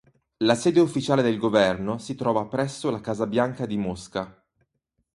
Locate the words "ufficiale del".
0.79-1.37